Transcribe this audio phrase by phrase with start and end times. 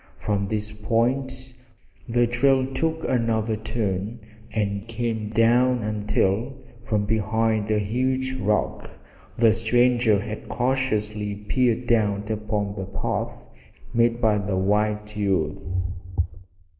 [0.17, 1.53] From this point
[2.09, 4.19] the trail took another turn
[4.51, 6.53] and came down until,
[6.87, 8.89] from behind a huge rock,
[9.37, 13.47] the stranger had cautiously peered out upon the path
[13.93, 15.83] made by the white youth.